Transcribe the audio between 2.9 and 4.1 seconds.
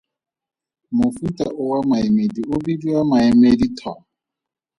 maemeditho.